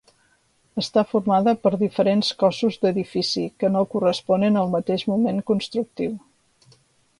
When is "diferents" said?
1.81-2.31